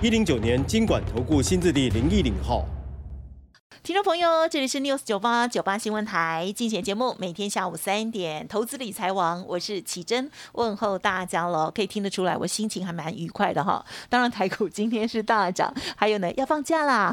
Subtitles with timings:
[0.00, 2.64] 一零九年经管投顾新字第零一零号。
[3.80, 11.70] 听众朋友，这里是 News 九八九八新闻台，竞选节目，每天下午三点，投资理财王，我是启珍，问候大家了。
[11.70, 13.82] 可以听得出来，我心情还蛮愉快的哈。
[14.10, 17.12] 当然，台股今天是大涨，还有呢，要放假啦。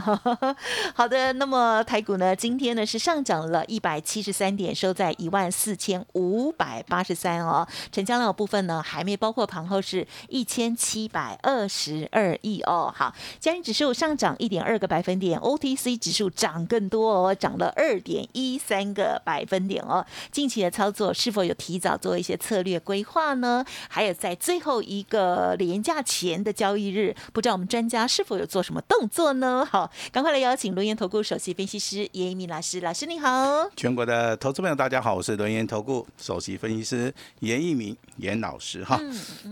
[0.95, 7.65] 好的，那么台股呢，今天呢是上涨了一百七十三点，收在一万四千五百八十三哦。
[7.91, 12.91] 成交量的部分呢，还没包括盘后是一千七百二十二亿哦。
[12.93, 16.54] 好，加权指数上涨一点二个百分点，OTC 指数涨。
[16.67, 20.05] 更多哦，涨了二点一三个百分点哦。
[20.31, 23.65] 近期的操作是否有提早做一些策略规划呢？
[23.89, 29.65] 还有在最后一个连假前的交易日，不知道我们专家是否有做什么动作呢？
[29.65, 33.67] 好，赶快来邀请轮研投顾首席分析师严一鸣老师，老师你好。
[33.75, 38.99] 全国的投资朋友大家好，我是轮研投顾首席分析师严一鸣严老师哈。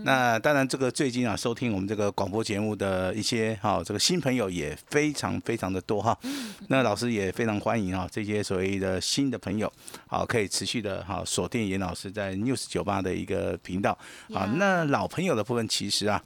[0.04, 6.16] 那当然，这个最近啊，收听我们这个广播节目的一些哈，这个新朋友也非常非常的多哈。
[6.68, 7.14] 那老师。
[7.14, 9.72] 也非常欢迎啊，这些所谓的新的朋友，
[10.08, 13.96] 好，可以持续的哈锁定严老师在 News 酒吧的一个频道
[14.32, 14.44] 啊。
[14.56, 16.20] 那老朋友的部分，其实啊，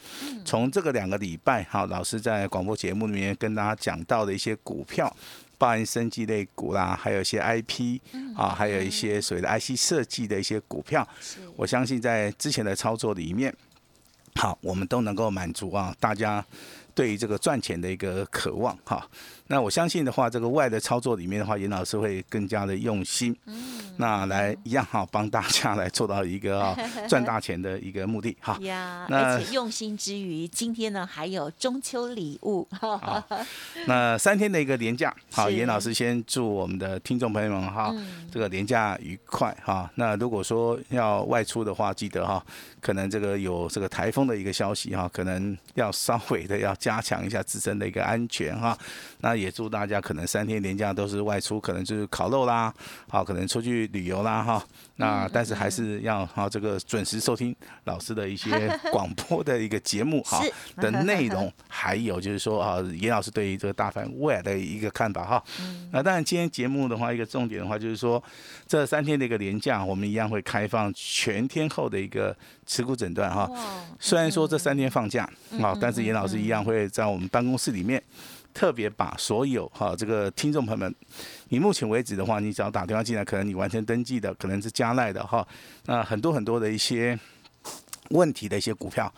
[0.46, 5.14] 从这个两个礼拜哈，老师在广播节目里面跟大家讲到的一些股票，
[5.58, 8.00] 包含生技类股啦，还有一些 IP
[8.34, 11.06] 啊，还有一些所谓的 IC 设计的一些股票，
[11.54, 13.54] 我相信在之前的操作里面，
[14.36, 16.42] 好，我们都能够满足啊大家
[16.98, 19.08] 对于这个赚钱的一个渴望哈。
[19.46, 23.32] 那我相信的话，这个外的操作里面的话，严老师会更加的用心，
[24.00, 26.74] 那来一样哈，帮大家来做到一个
[27.08, 28.56] 赚大钱的一个目的哈。
[28.60, 32.66] 呀，而且用心之余，今天呢还有中秋礼物。
[33.86, 37.92] 那三天的一个年假，好，严老师先祝我们的听众朋友们哈，
[38.30, 39.90] 这个年假愉快哈。
[39.96, 42.40] 那如果说要外出的话，记得哈，
[42.80, 48.78] 可能这个有这个台风的一个消息哈，可能要稍微的要加强一下自身的一个安全哈。
[49.20, 52.72] 那也祝大家可能三天连假都是外出，可能就是烤肉啦，
[53.08, 54.64] 好，可能出去旅游啦，哈。
[55.00, 57.54] 那但是还是要哈这个准时收听
[57.84, 60.42] 老师的一些 广播的一个节目哈
[60.76, 65.44] 的内容，还有就是说啊，严老师对于这个大盘未来的一个看法哈。
[65.92, 68.20] 那当然今天节目的话，一个重点的话就是说，
[68.66, 73.48] 这三天的一个连假，我们一样会开放全天候的一个持股诊断哈。
[74.00, 75.22] 虽然说这三天放假
[75.62, 78.02] 啊，但是严老师一样会在我们办公室里面。
[78.58, 80.92] 特别把所有哈这个听众朋友们，
[81.48, 85.46] 你目前为止的话，你只要打电话进来，可能你完成登记的，可能是加赖的哈，
[85.86, 87.16] 那很多很多的一些
[88.08, 89.14] 问题的一些股票，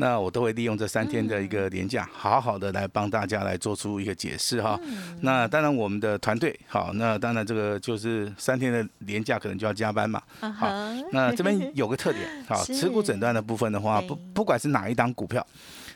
[0.00, 4.78] 那我都会利用这三天的一个年假，好好的来帮大家来做出一个解释哈。
[5.22, 10.22] 那当然我们的团队好，那当然这个就是三天的年假可能就要加班嘛。
[10.40, 10.68] 好，
[11.10, 15.44] 那这边有个特点， 好，持股诊断的部分的话，不不管是哪一档股票。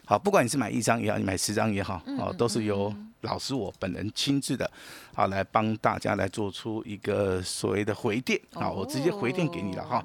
[0.04, 4.68] 好，不管你是买一张也好，你买十张也好，哦，都是由老师我本人亲自的，
[5.14, 10.04] 好来帮大家来做出一个所谓的回电，啊，我直接回电给你了哈。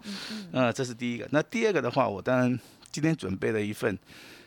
[0.51, 1.27] 嗯，这是第一个。
[1.31, 2.59] 那第二个的话，我当然
[2.97, 3.95] 今天准备了一份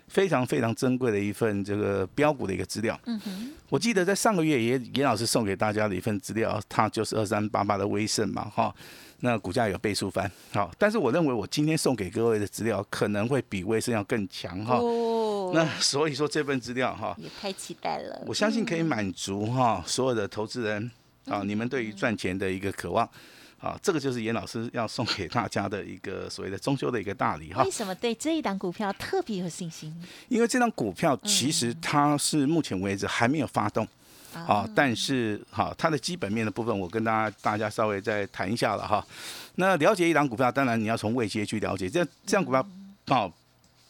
[0.08, 2.98] 非常非常珍贵的一份这个标股的一个资料。
[3.06, 3.52] 嗯哼。
[3.68, 8.74] 我记得在上个月严严老师送给大家的一份资料，它就是二三八八的威盛嘛，哈。
[9.20, 14.80] 那股价有倍数翻，好，但是我认为我今天送给各位的资料可能会比威盛要更强，哈。
[15.54, 18.24] 那所以说这份资料哈，也太期待了。
[18.26, 20.90] 我相信可以满足哈所有的投资人
[21.26, 23.08] 啊，你们对于赚钱的一个渴望
[23.60, 27.62] 啊，这个就是严老师要送给大家的一个所谓的中秋的一个大礼哈。
[27.62, 29.94] 为什么对这一档股票特别有信心？
[30.28, 33.86] 因为这档股票其实它是目前为止还没有发动
[34.34, 39.06] 啊，但是哈它的基本面的部分，我跟大家大家稍微再谈一下了哈。
[39.56, 42.66] 那了解一档股票，当然你要从未接去了解，这这样股票
[43.08, 43.32] 哦。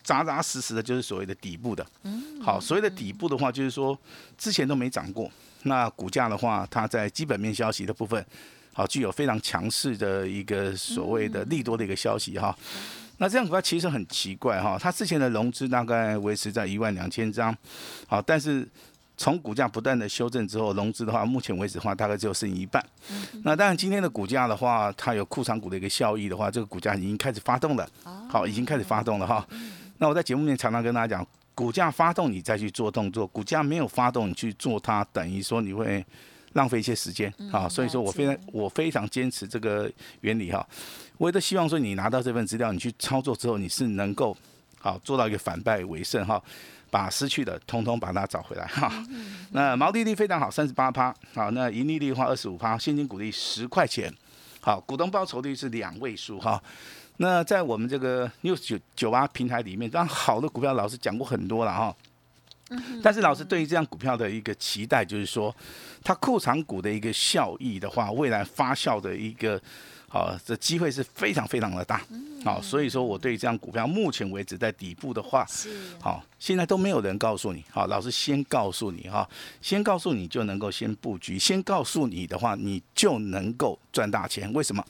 [0.02, 1.86] 扎扎实实的，就是所谓的底部的。
[2.42, 3.96] 好，所谓的底部的话，就是说
[4.36, 5.30] 之前都没涨过。
[5.64, 8.24] 那股价的话，它在基本面消息的部分，
[8.72, 12.56] 好，具有非常强势的一个所谓的利多的一个消息哈。
[13.18, 17.54] 那这样股票其实很奇怪哈，它之前的融资大概维持在一万两千张，
[18.06, 18.66] 好，但是
[19.18, 22.82] 从股价不断的修正之后，融资的话，目前为止的话，大概只有剩一半。
[23.44, 27.86] 那当然今天的股价的话，它有库藏股的一个效益的话，这个股价已经开始发动了，
[28.26, 29.46] 好，已经开始发动了哈。
[29.98, 36.02] 那我在节目里面常常跟大家讲，股价发动你再去做动作，股价没有发动你去做它，等于说你会
[36.52, 37.68] 浪费一些时间啊。
[37.68, 40.66] 所以说我非常我非常坚持这个原理哈。
[41.18, 44.36] 我也都希望说你拿到这份资料，你去操作之后，你是能够
[44.78, 46.42] 好做到一个反败为胜哈，
[46.90, 48.90] 把失去的通通把它找回来哈。
[49.52, 54.10] 那毛利率非常好，三十八趴，好，那盈利率的话二十五趴，现金股利十块钱，
[54.60, 56.62] 好，股东报酬率是两位数哈。
[57.18, 61.94] 那在我们这个 news 九九八平台里面，当然好的股票老师讲过很多了哈。
[63.02, 65.54] 但是老师对于这样股票的一个期待，就是说
[66.02, 69.60] 它库藏股的一个效益的话，未来发酵的一个。
[70.12, 72.02] 好，这机会是非常非常的大，
[72.44, 75.46] 好，所以说我对这样股票目前为止在底部的话，
[76.00, 79.24] 好，现在都没有人告诉你，好，老师先告诉你哈，
[79.62, 84.52] 先告诉你就能够先布局，先告诉你的话，你就能够赚大钱。
[84.52, 84.84] 为什么？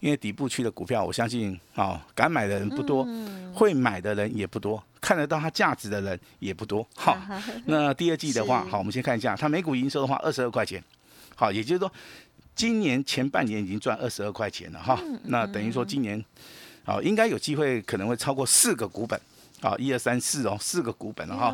[0.00, 3.06] 因为底部区的股票，我相信啊，敢买的人不多，
[3.54, 6.84] 会买的人也不多，看得到它价值的人也不多。
[6.96, 7.16] 好，
[7.66, 10.82] 那第二季的话，好，我们先看一下它每股营收的话，二十二块钱，
[11.34, 11.90] 好，也就是说。
[12.56, 16.24] 今年前半年已经赚二十二块钱了哈，那等于说今年，
[16.84, 19.20] 啊，应该有机会可能会超过四个股本。
[19.64, 21.50] 好，一二三四哦，四个股本了哈，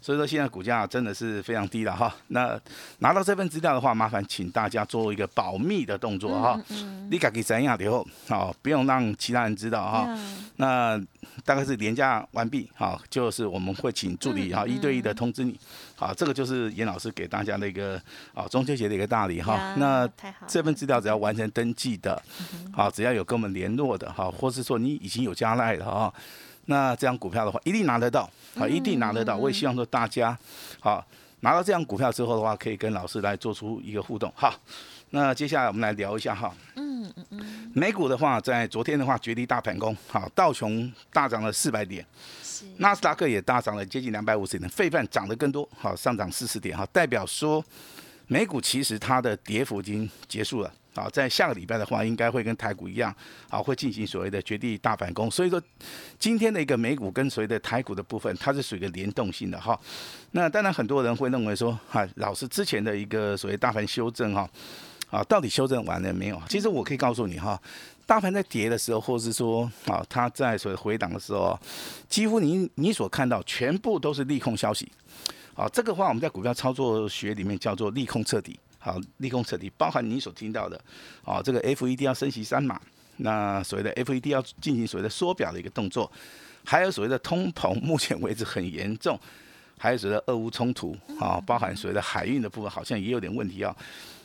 [0.00, 2.12] 所以说现在股价真的是非常低了哈。
[2.26, 2.60] 那
[2.98, 6.60] 拿到这份资料的话，麻烦请大家做一个保密的动作哈。
[7.08, 10.08] 你敢给怎样以后，好，不用让其他人知道哈。
[10.56, 11.00] 那
[11.44, 15.56] 大概是连假完毕，好，就是我们会请助理哈一对一的通知你。
[15.94, 17.94] 好，这个就是严老师给大家的一个
[18.34, 19.76] 啊中秋节的一个大礼哈。
[19.76, 20.08] 那
[20.48, 22.20] 这份资料只要完成登记的，
[22.72, 26.12] 好，只要有跟我们联络的哈，或是说你已经有加赖的哈。
[26.66, 29.36] 那这样股票的话，一定拿得到，好，一定拿得到。
[29.36, 30.36] 我也希望说大家，
[30.80, 31.04] 好，
[31.40, 34.32] 拿到这样股票之后的话，可以跟老师来做出一个互动。
[34.36, 34.54] 好，
[35.10, 36.54] 那接下来我们来聊一下哈。
[36.76, 37.72] 嗯嗯嗯。
[37.74, 42.06] 美股的话，在昨天的话，绝地大盘攻，好，道琼大涨了四百点，
[42.76, 47.64] 纳斯达克也大涨了接近两百五十点，费半涨得更多，好，上涨四十点，哈，代表说
[48.26, 50.72] 美股其实它的跌幅已经结束了。
[50.94, 53.14] 好，在下个礼拜的话，应该会跟台股一样，
[53.48, 55.30] 好，会进行所谓的绝地大反攻。
[55.30, 55.58] 所以说，
[56.18, 59.78] 今天的一个美股跟所谓的台股的部分，它是属于一个联动性的哈。
[60.32, 64.46] 那当然，很多人会认为说，哈，老师之前的一个所谓大盘修正哈，
[65.10, 66.38] 啊，到底修正完了没有？
[66.46, 67.58] 其实我可以告诉你哈，
[68.04, 71.58] 大盘在跌的时候，或是说啊，它在所谓回档的时候，
[72.06, 74.92] 几乎你你所看到全部都是利空消息。
[75.54, 78.58] 好，这个话我们在股票操作学里面叫做利空彻底。
[78.84, 80.76] 好，利空彻底，包含你所听到的，
[81.24, 82.80] 啊，这个 F E D 要升息三码，
[83.18, 86.10] 那所谓的 F E D 要进行所谓的缩表的一个动作，
[86.64, 89.16] 还有所谓的通膨，目前为止很严重，
[89.78, 93.72] 还有所谓的俄乌冲突，啊，包含所谓的海运的部分，好像也有点问题啊。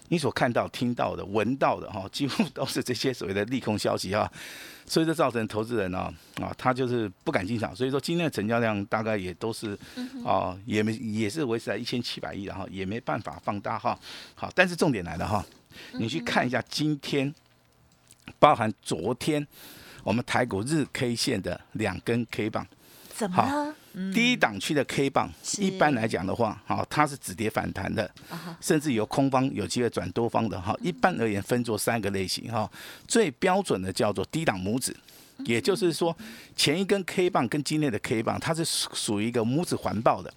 [0.10, 4.32] 你所看到、听到的、闻到的，哈，几乎都是这些所谓的利空消息啊。
[4.86, 7.76] 所以这造成投资人呢，啊，他就是不敢进场。
[7.76, 9.78] 所以说今天的成交量大概也都是，
[10.26, 14.00] 啊，也没也是维持在一千七百亿，然后也没办法放大哈。
[14.34, 15.46] 好，但是重点来了哈，
[15.94, 17.36] 你去看一下今天，
[18.40, 19.46] 包含昨天
[20.04, 22.66] 我们台股日 K 线的两根 K 棒，
[23.10, 23.76] 怎么了？
[24.14, 28.10] 第一档区的 K 棒，一般来讲的话，好，它是止跌反弹的，
[28.62, 30.78] 甚至由空方有机会转多方的哈。
[30.82, 32.70] 一般而言，分作三个类型哈。
[33.08, 34.96] 最标准的叫做低档拇指，
[35.46, 36.16] 也就是说，
[36.56, 40.32] 前一根 K 棒跟今天的 K 棒，它是属于一个拇指环抱的。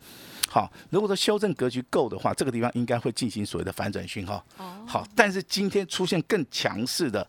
[0.48, 4.44] 好，如果说修正格局够的话，这个地方应该会进行所谓的反转讯号。
[4.86, 7.24] 好，但是今天出现更强势的，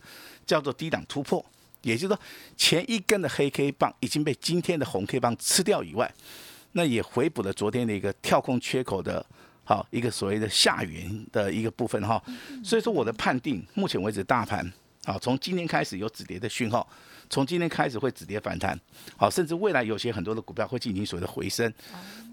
[0.46, 1.46] 叫做低档突破。
[1.82, 2.20] 也就是说，
[2.56, 6.12] 前一根的黑 K 棒已经被今天的红 K 棒吃掉以外，
[6.74, 9.26] 那也回补了昨天的一个跳空缺口的，
[9.64, 12.22] 好一个所谓的下缘的一个部分哈。
[12.64, 14.72] 所以说我的判定，目前为止大盘
[15.06, 16.88] 啊，从今天开始有止跌的讯号，
[17.30, 18.80] 从今天开始会止跌反弹，
[19.18, 21.74] 好，甚至未来有些很多的股票会进行所谓的回升。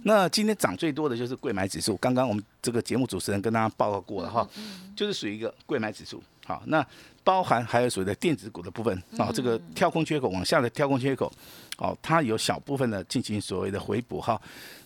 [0.04, 4.48] 那今天涨最多的就是贵买指数，刚刚我们这个节目主持人跟大家报告过了哈，
[4.94, 6.22] 就是属于一个贵买指数。
[6.48, 6.84] 好，那。
[7.24, 11.30] 包含还有所谓的电子股的部分啊，这个跳空缺口往下的跳空缺口，
[11.76, 14.40] 哦，它有小部分的进行所谓的回补哈。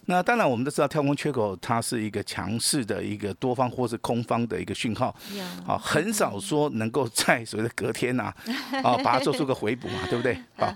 [0.07, 5.15] 那当然我们都知道跳空缺口它是一个强势的一个多方或是空方的一个讯号，
[5.65, 8.35] 啊，很少说能够在所谓的隔天呐，
[8.83, 10.37] 啊， 把它做出个回补嘛，对不对？
[10.59, 10.75] 好，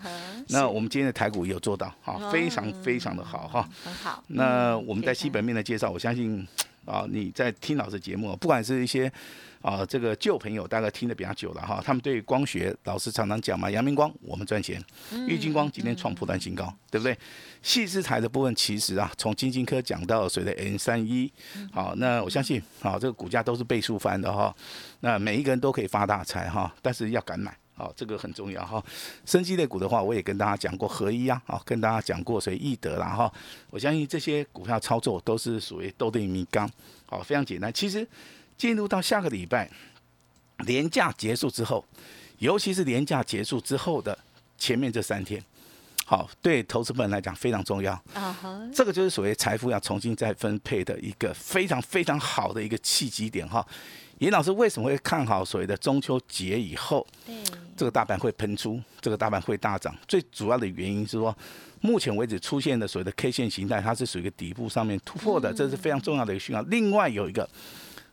[0.51, 3.69] 那我们今天的台股也有做到，好，非常非常的好哈。
[3.83, 4.23] 很好。
[4.29, 6.47] 那我们在基本面的介绍，我相信
[6.85, 9.13] 啊，你在听老师节目，不管是一些。
[9.61, 14.83] 啊，这个旧朋友大概听得比较久了哈，他们对光学老师常常讲嘛，阳明光我们赚钱，
[15.27, 17.17] 玉金光今天创破断新高，对不对？
[17.63, 21.33] 细枝台的部分其实啊，从金金科讲到谁的 N 三一，
[21.73, 24.55] 好，那我相信啊，这个股价都是倍数翻的哈，
[25.01, 28.83] 那每一个人都可以发大财哈，但是要敢买好，这个很重要哈。
[29.25, 33.33] 生机类股的话，我也跟大家讲过合一啊，好，跟大家讲过谁易德啦哈。
[33.71, 36.71] 我相信这些股票操作都是属于豆定米缸，
[37.05, 37.73] 好，非常简单。
[37.73, 38.07] 其实
[38.57, 39.71] 进入到下个礼拜，
[40.67, 41.85] 年假结束之后，
[42.39, 44.19] 尤其是年假结束之后的
[44.59, 45.43] 前面这三天，
[46.05, 47.93] 好，对投资本来讲非常重要。
[48.15, 53.67] 啊哈，这个就是所谓财富要重新再分配的一个非常非常好的一个契机点哈。
[54.19, 57.07] 严老师为什么会看好所谓的中秋节以后，
[57.77, 59.95] 这个大盘会喷出，这个大盘会大涨？
[60.09, 61.37] 最主要的原因是说，
[61.83, 66.63] 目前为止出现的所谓的 K 线形态，它是属于一个底部上面突破的，这是非常重要的一个讯号。
[66.69, 67.47] 另外有一个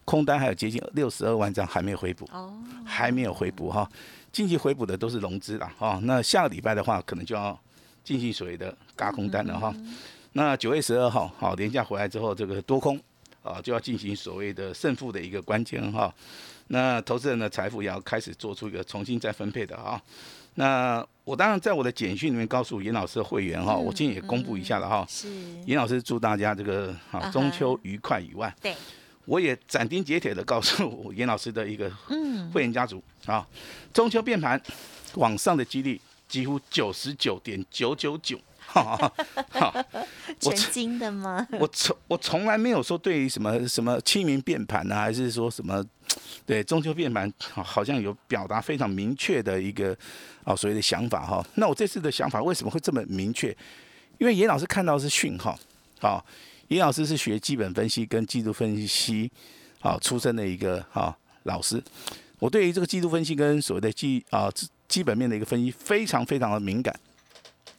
[0.05, 2.53] 空单还有接近六十二万张还没有回补，哦，
[2.85, 3.89] 还没有回补哈。
[4.31, 5.99] 近期回补的都是融资了哈。
[6.03, 7.59] 那下个礼拜的话，可能就要
[8.03, 9.73] 进行所谓的嘎空单了哈。
[10.33, 12.99] 那九月十二号好连假回来之后，这个多空。
[13.43, 16.09] 啊，就要进行所谓的胜负的一个关键哈，
[16.67, 20.01] 那投资人的财富也要开始做出一个重新再分配的啊。
[20.53, 25.05] 那我当然在我的简讯里面告诉严老师的会员哈，我今天也公布一下了哈。
[25.09, 25.27] 是。
[25.65, 28.73] 严老师祝大家这个啊中秋愉快以外，对，
[29.25, 31.89] 我也斩钉截铁的告诉严老师的一个
[32.53, 33.47] 会员家族啊，
[33.93, 34.61] 中秋变盘
[35.15, 38.39] 往上的几率几乎九十九点九九九。
[38.65, 39.13] 哈，
[40.39, 41.45] 全金的吗？
[41.59, 45.85] 我从我从来没有说对于什么什么清明变盘呢，还是说什么
[46.45, 49.95] 对中秋变盘，好像有表达非常明确的一个
[50.43, 51.45] 啊所谓的想法哈。
[51.55, 53.55] 那我这次的想法为什么会这么明确？
[54.17, 55.59] 因为严老师看到是讯号，
[55.99, 56.25] 好，
[56.69, 59.29] 严老师是学基本分析跟技术分析
[59.81, 61.83] 啊出身的一个啊老师，
[62.39, 64.49] 我对于这个技术分析跟所谓的基啊
[64.87, 66.97] 基本面的一个分析非常非常的敏感。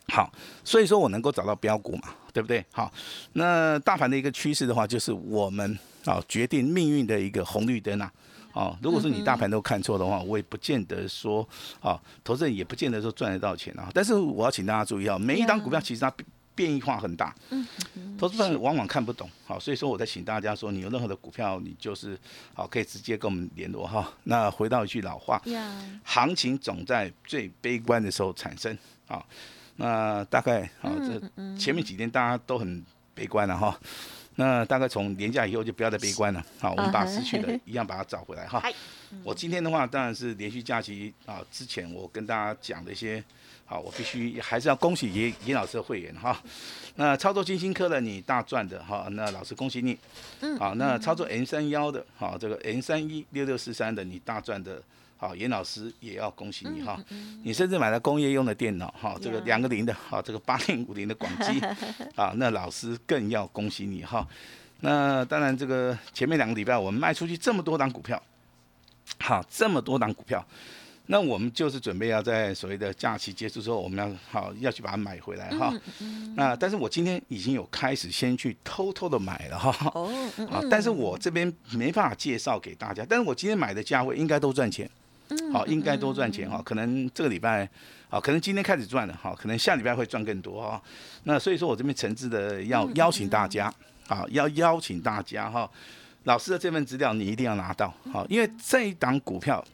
[0.09, 0.31] 好，
[0.63, 2.65] 所以说我能够找到标股嘛，对不对？
[2.71, 2.93] 好，
[3.33, 8.13] 那大盘的一个趋势的话，就是我们啊决定命运的一个红绿灯啊。
[8.53, 11.49] 哦，如果说你大盘都看错的话，我也不见得说
[11.81, 13.91] 啊，投资人也不见得说赚得到钱啊。
[13.93, 16.13] 但是我要请大家注意啊，每一档股票其实它
[16.55, 17.67] 变异化很大，嗯，
[18.17, 19.29] 投资人往往看不懂。
[19.45, 22.19] 好，所以说我在请大家说，你有任何的股票，你就是
[22.55, 24.13] 好可以直接跟我们联络哈。
[24.25, 25.43] 那回到一句老话，
[26.05, 28.77] 行情总在最悲观的时候产生
[29.09, 29.25] 啊。
[29.77, 31.21] 那大概啊，这
[31.59, 32.85] 前面几天大家都很
[33.15, 33.79] 悲观了哈。
[34.37, 36.45] 那大概从年假以后就不要再悲观了。
[36.59, 38.63] 好，我们把失去的一样把它找回来哈。
[39.23, 43.23] 我今天的话当然是连续假期啊，之前我跟大家讲的一些，
[43.67, 46.41] 好，我必须还是要恭喜严严老师的会员哈。
[46.97, 49.99] 那操作金星科的你大赚的哈，那老师恭喜你。
[50.41, 50.59] 嗯。
[50.59, 54.83] 好，那操作 N 三幺的，哈，这个 N 三一六六四三的你大赚的。
[55.17, 57.01] 好，严老师也要恭喜你哈！
[57.45, 61.61] 你甚至买了工业用的电脑哈，这个两个零的，好，这个八零五零的广基
[62.15, 64.27] 啊，那老师更要恭喜你哈！
[64.81, 68.21] 那当然，这个前面两个礼拜我们卖出去这么多档股票，
[69.21, 70.45] 好，这么多档股票，
[71.07, 75.73] 那我们就是准备要在所谓的假期结束之后，我们要好要去把它买回来哈。
[76.35, 79.93] 那但是我今天已经有开始先去偷偷的买了哈。
[79.95, 80.11] 哦，
[80.51, 84.89] 啊，但是我这边没办法介绍给大家，但是我今天买的价位应该都赚钱。
[85.51, 87.67] 好，应该多赚钱哈，可能这个礼拜，
[88.11, 90.81] 好，可能今天开始赚了哈，可能下礼拜会赚更多哈。
[91.25, 93.73] 那所以说我这边诚挚的要邀请大家，
[94.07, 95.69] 好，要邀请大家哈，
[96.25, 99.65] 老师的这份资料你一定要拿到，好，因为这一档股票，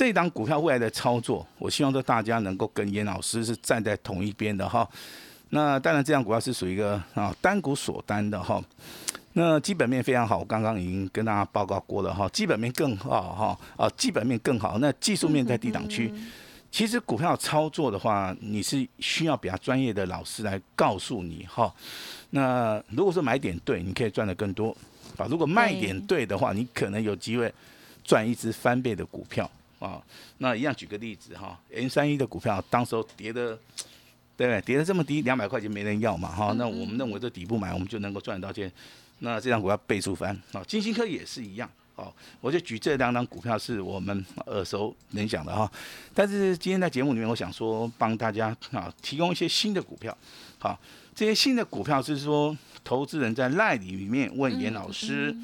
[0.00, 4.88] 这一档股票未来的操作，我希望说大家能够跟严老师是站在同一边的哈。
[5.50, 8.64] 那当然，这样股票是属于一个啊单股锁单的哈。
[9.34, 14.78] 那基本面非常好，我刚刚已经跟大家报告过了哈，基本面更好哈，啊，基本面更好。
[14.78, 16.10] 那技术面在低档区，
[16.72, 21.70] 其实股票操作的话，你是需要比较专业的老师来告诉你哈。
[22.30, 24.74] 那如果说买点对，你可以赚得更多
[25.18, 27.52] 啊；如果卖点对的话，你可能有机会
[28.02, 29.48] 赚一只翻倍的股票
[29.80, 30.00] 啊。
[30.38, 33.58] 那一样举个例子哈，N 三一的股票当时候跌的，
[34.36, 34.60] 对不对？
[34.60, 36.54] 跌的这么低，两百块钱没人要嘛哈。
[36.56, 38.70] 那我们认为这底部买，我们就能够赚到钱。
[39.18, 42.10] 那这张股票倍数翻啊，金星科也是一样哦。
[42.40, 45.70] 我就举这两张股票是我们耳熟能详的哈。
[46.14, 50.16] 但是今天在节目里面，我想说帮大家啊提供一些新的股票。
[50.58, 50.80] 好，
[51.14, 55.36] 这些新的股票是说投资人在赖里面问严老师，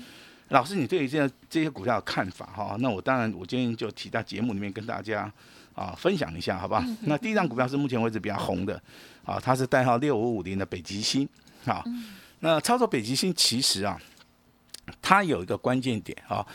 [0.49, 2.76] 老师你对于这些这些股票的看法哈？
[2.81, 5.31] 那我当然我今天就提到节目里面跟大家
[5.75, 6.87] 啊分享一下，好吧？
[7.03, 8.81] 那第一张股票是目前为止比较红的
[9.25, 11.29] 啊，它是代号六五五零的北极星
[11.65, 11.85] 啊。
[12.41, 14.00] 那操作北极星其实啊，
[15.03, 16.47] 它有一个关键点啊，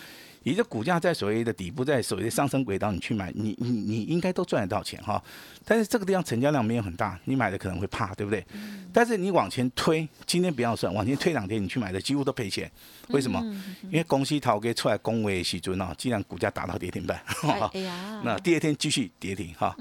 [0.43, 5.21] 你的股价在所谓的底部，在所谓的上升轨道，你去买，你你你应该都赚得到钱哈。
[5.63, 8.43] 但是这个地方成交量没有很大，你买的可能会怕，对不对？
[8.91, 12.69] 但是你往前推，今天不要算，往前推两天，你去买的几乎都赔钱。
[13.09, 13.39] 为什么？
[13.83, 17.21] 因为公司逃给出来恭维喜尊哦，既然股价达到跌停板，
[18.23, 19.75] 那第二天继续跌停哈，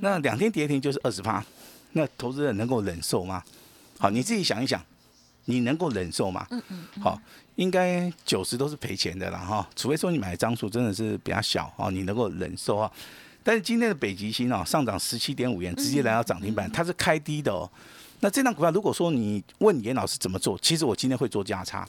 [0.00, 1.44] 那两天跌停就是二十趴，
[1.92, 3.42] 那投资人能够忍受吗？
[3.98, 4.80] 好，你自己想一想，
[5.46, 6.46] 你能够忍受吗？
[6.50, 7.02] 嗯嗯。
[7.02, 7.20] 好，
[7.56, 12.90] 应该九十都是赔钱的了哈，除非说你买的张数真的是比较小哦，你能够忍受啊。
[13.42, 17.70] 但是今天的北极星哦，上涨十七点五元，直接来到涨停板，它是开低的哦。
[18.20, 21.86] 那这张股票，如果说你问严老师怎么做，其实我今天会做价差，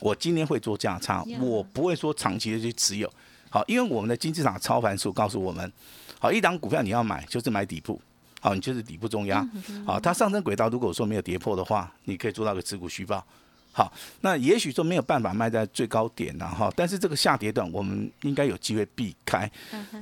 [0.00, 3.08] 我今天会做价差，我不会说长期的去持有。
[3.48, 5.72] 好，因为我们的金字塔超凡数告诉我们，
[6.18, 8.00] 好，一档股票你要买就是买底部。
[8.40, 9.46] 好，你就是底部中压，
[9.84, 13.24] 好，它上升轨道如果说没有跌破的话，你可以做到个持股虚报。
[13.70, 13.92] 好，
[14.22, 19.48] 那也许说没有办法卖在最高点了哈，但是这个下跌段我们应该有机会避开。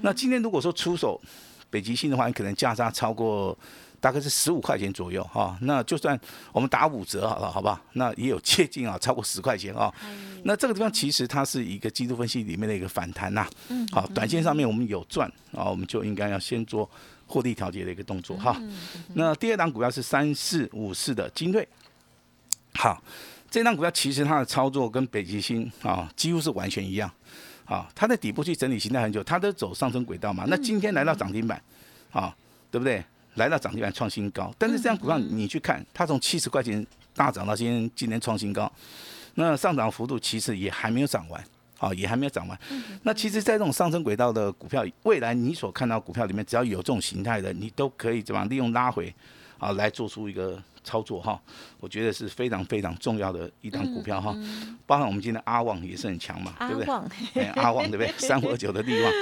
[0.02, 1.20] 那今天如果说出手
[1.68, 3.58] 北极星的话，你可能价差超过
[4.00, 6.18] 大概是十五块钱左右哈，那就算
[6.52, 7.78] 我们打五折好了，好不好？
[7.94, 9.92] 那也有接近啊， 超过十块钱啊。
[10.44, 13.46] 那这个地方其实它是一个技术分析里面的一个反弹呐。
[13.92, 16.88] 好，短线上面我们有赚啊，我们就应该要先做。
[17.26, 18.56] 获利调节的一个动作哈，
[19.14, 21.66] 那第二档股票是三四五四的精锐，
[22.74, 23.02] 好，
[23.50, 27.10] 这档股票其实它的操作跟北极星啊几乎是完全一样，
[27.64, 31.60] 啊，它在底部去整理形态很久，它都走上升轨道嘛，那今天来到涨停板，
[32.12, 32.34] 啊，
[32.70, 33.04] 对不对？
[33.34, 38.72] 来到涨停板创新高，但是这样股票你去看，它从七十块钱大涨到今天今天创新高，
[39.34, 41.44] 那上涨幅度其实也还没有涨完。
[41.78, 42.58] 好，也还没有涨完。
[43.02, 49.14] 那其实，在这种上升轨道的股票，未来你所看到股票里面，只要有这种形态的，你都可以怎么利用拉回
[49.58, 51.38] 啊，来做出一个操作哈。
[51.78, 54.34] 我觉得是非常非常重要的一档股票哈。
[54.86, 56.82] 包含我们今天阿旺也是很强嘛，对不
[57.34, 57.44] 对？
[57.56, 58.10] 阿旺 对不对？
[58.16, 59.12] 三五二九的利旺，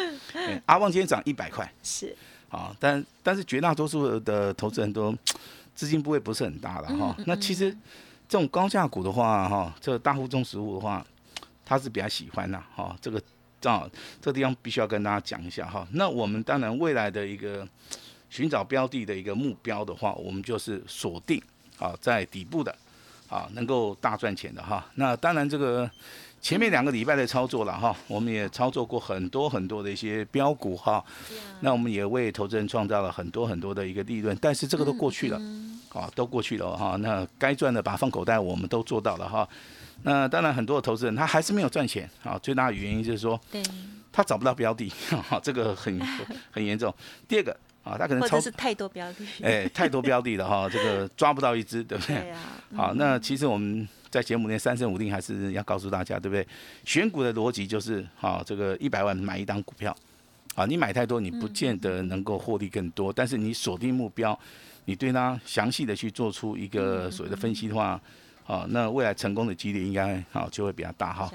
[0.67, 1.69] 阿旺今天涨一百块。
[1.83, 2.17] 是。
[2.51, 5.13] 啊，但但是绝大多数的投资人都
[5.75, 7.17] 资金部位不是很大的哈。
[7.27, 7.77] 那其实
[8.29, 11.05] 这种高价股的话哈，这大户中实物的话。
[11.65, 13.19] 他是比较喜欢呐，哈，这个
[13.63, 13.89] 啊，
[14.21, 15.87] 这个地方必须要跟大家讲一下哈。
[15.93, 17.67] 那我们当然未来的一个
[18.29, 21.41] 寻找标的的一个目标的话，我们就是锁定
[21.79, 22.75] 啊，在底部的
[23.29, 24.85] 啊，能够大赚钱的哈。
[24.97, 25.91] 那当然这个
[26.43, 31.03] 前面两个礼拜的操作了哈，我们也操作过很多很多的一些标股哈。
[31.61, 35.41] 那我们也为投资人创造了很多很多的一个利润，但是这个都过去了，
[35.89, 36.97] 啊，都过去了哈。
[36.97, 39.49] 那该赚的把放口袋，我们都做到了哈。
[40.03, 42.39] 那当然，很多的投资人他还是没有赚钱啊。
[42.43, 43.41] 最大的原因就是说，
[44.13, 44.93] 他找不到标的，
[45.43, 45.99] 这个很
[46.53, 46.95] 很严重。
[47.27, 52.17] 第二个啊，他可能超是太多标的，哎，太多标的了哈，这个 抓不到一只，对不对？
[52.17, 52.41] 对啊。
[52.77, 56.47] 好，那其实我们在节目内三生五定还是要告诉大家，对不对？
[56.85, 59.97] 选股的逻辑就是，好，这个一百万买一档股票，
[60.55, 64.39] 啊，你买太多，你不见得能够获利更多，但是你锁定目标，
[64.85, 67.99] 你对它详细的去做出一个所谓的分析的话。
[68.47, 71.33] 好，那未来成功的几率应该好就会比较大哈。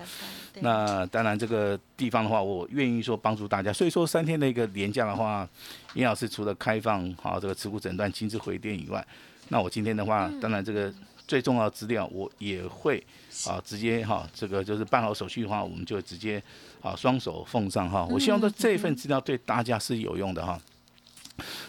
[0.62, 3.74] 那当然这个地方的话，我愿意说帮助大家。
[3.74, 5.48] 所以说三天的一个廉价的话，
[5.95, 9.04] 尹老师除了开放好这个持股诊断、亲自回电以外，
[9.48, 10.93] 那我今天的话，当然这个
[11.28, 13.04] 最重要的资料我也会
[13.48, 16.39] 啊直接哈这个就是办好手续的话，我们就直接
[16.80, 18.06] 啊双手奉上哈。
[18.06, 20.62] 我希望说这份资料对大家是有用的哈。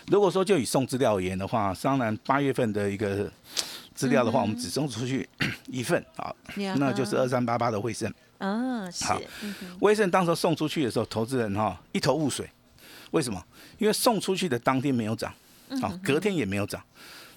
[0.09, 3.33] 如果说就以送资料而言的话，当然八月份的一个。
[4.01, 5.29] 资料的话，我们只送出去
[5.69, 8.11] 一份啊，那就是二三八八的卫盛。
[8.39, 9.05] 嗯，是。
[9.05, 9.21] 好，
[9.81, 12.49] 威盛当时送出去的时候，投资人哈一头雾水，
[13.11, 13.45] 为什么？
[13.77, 15.31] 因为送出去的当天没有涨，
[15.83, 16.83] 好，隔天也没有涨，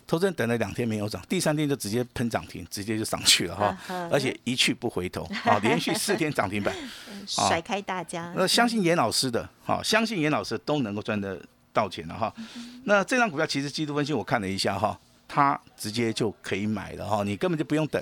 [0.08, 3.78] 投资人等了两天没有涨，第三天就直接喷涨停，直接就上去了哈，
[4.10, 6.74] 而且一去不回头，啊， 连续四天涨停板，
[7.28, 8.32] 甩开大家。
[8.38, 11.38] 那相信严老师的，哈，相信严老师都能够赚得
[11.74, 12.34] 到钱的哈。
[12.86, 14.98] 那这张股票其实季度分析我看了一下哈。
[15.36, 18.00] 他直接就可以买了哈，你根本就不用等，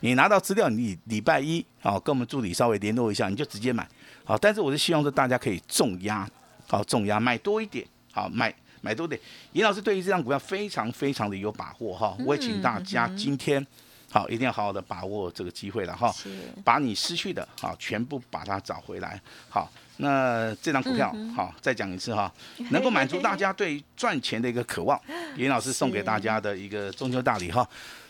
[0.00, 3.88] 你拿到资料，你礼拜一啊跟我们助理稍微联络一下，你就直接买，
[4.24, 4.36] 好。
[4.36, 6.28] 但是我是希望说大家可以重压，
[6.66, 9.20] 好重压买多一点，好买买多点。
[9.52, 13.64] 尹老师对于这张股票非常非常的有把握哈，我也请大家今天
[14.12, 16.14] 好一定要好好的把握这个机会了哈，
[16.62, 19.68] 把你失去的好全部把它找回来，好。
[19.98, 22.32] 那这张股票好，再讲一次哈，
[22.72, 25.00] 能够满足大家对赚钱的一个渴望。
[25.36, 27.64] 严老师送给大家的一个中秋大礼哈。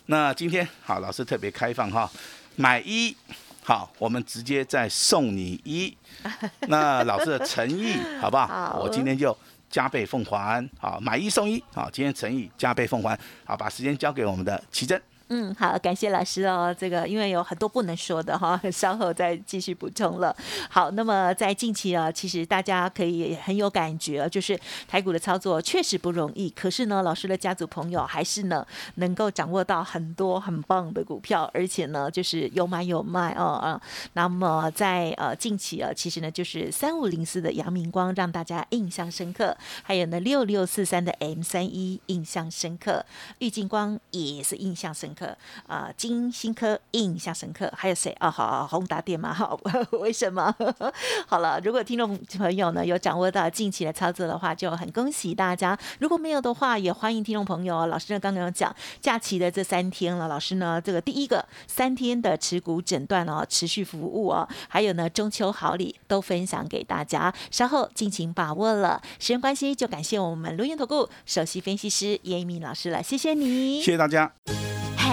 [0.07, 2.11] 那今天好，老师特别开放哈，
[2.57, 3.15] 买一
[3.63, 5.95] 好，我们直接再送你一。
[6.69, 8.79] 那老师的诚意好不好？
[8.83, 9.37] 我今天就
[9.69, 10.67] 加倍奉还。
[10.79, 11.63] 好，买一送一。
[11.75, 13.19] 好，今天诚意加倍奉还。
[13.45, 15.03] 好，把时间交给我们的奇珍。
[15.35, 16.77] 嗯，好，感谢老师哦。
[16.79, 20.37] 这个因为有很多不能说的哈，稍后再继续补充了。
[20.69, 26.51] 好，那么在近期啊，其实大家可以很有感觉，就是台股的操作确实不容易。
[26.51, 28.67] 可是呢，老师的家族朋友还是呢
[28.97, 33.81] 能够掌握到很多很棒的股票，而且呢就是有买有卖哦啊。
[34.13, 43.07] 那么在呃近期啊，其实呢就是三五零四的阳明光让大家印象深刻，还有呢六六四三的 M 三一印象深刻，
[43.39, 45.22] 玉金光也是印象深刻。
[45.67, 48.31] 啊，金星科印象深刻，还有谁啊？
[48.31, 49.59] 好，宏达电嘛，好，
[49.93, 50.55] 为什么？
[51.27, 57.87] 好了，如果听众朋友呢有掌握到近期的操作的话，就很恭喜大家；如果没有的话，也欢迎听众朋友。
[57.87, 69.01] 老师呢刚刚讲假期的这三天了，老师呢这个第一个三天的持股诊断哦，持续服务哦，还有呢中秋好礼都分享给大家，稍后尽情把握了。
[69.19, 74.33] 时间关系，就感谢我们录音投顾首席分析师叶一鸣老师了，谢谢你，谢谢大家。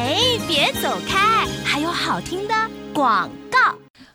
[0.09, 2.55] 哎，别走开，还有好听的
[2.91, 3.29] 广。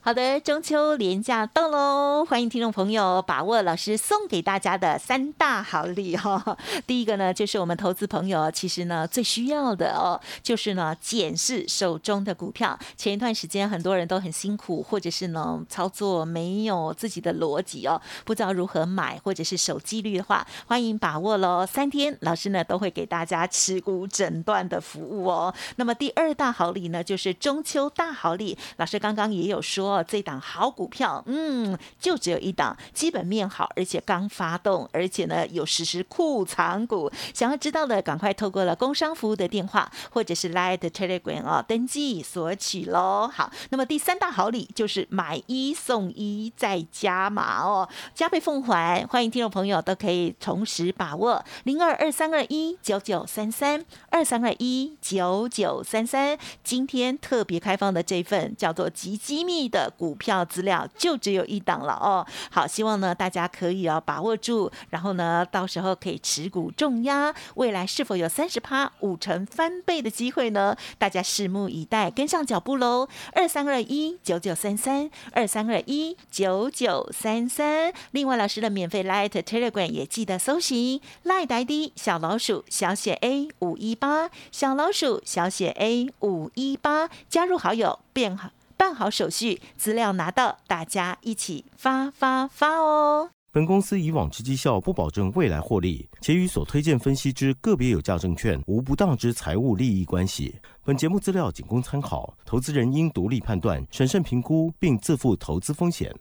[0.04, 6.58] 好的，中秋连假到喽，欢迎听众朋友把握老师送给大家的三大好礼哈。
[6.86, 12.78] 第一个呢，就是我们投资朋友其实呢最需要的哦，就是呢检视手中的股票。
[12.98, 21.64] 前一段时间很多人都很辛苦，或者是呢操作没有自己的逻辑哦，不知道如何买或者是守纪律的话，欢迎把握喽。
[21.64, 25.54] 三天老师呢都会给大家持股诊断的服务哦。
[25.76, 29.93] 那么第二大好礼呢，就是中秋大好礼，老师刚刚也有说。
[30.02, 37.11] 这档好股票，嗯，就只有一档，基本面好，而且刚发动，而且呢有实施库藏股。
[37.33, 43.30] 想要知道的，赶快透过了工商服务的电话，或者是 Line Telegram 哦，登记索取喽。
[43.33, 70.77] 好，那么第三大好礼就是买一送一再加码哦，加倍奉还，欢迎听众朋友都可以同时把握零二二三二一九九三三二三二一九九三三，今天特别开放的这份叫做极机密的股票资料就只有一档了哦，好，希望呢大家可以哦把握住，然后呢到时候可以持股重压，未来是否有三十趴五成翻倍的机会呢？
[70.99, 73.09] 大家拭目以待，跟上脚步喽！
[73.33, 77.92] 二三二一九九三三，二三二一九九三三。
[78.12, 88.51] 另外老师的免费 Light Telegram 也记得搜寻 Light ID 小老鼠小写 A 五一八，小老鼠小写 A 五一八，加入好友变好。
[88.76, 93.30] 办好手续，资料拿到，大家一起发发发哦！
[93.52, 100.56] 本公司以往之绩效不保证未来获利，且与所推荐分析之个别有价证券无不当之财务利益关系。
[100.82, 106.12] 本节目资料仅供参考，投资人应独立判断、审慎评估，并自负投资风险。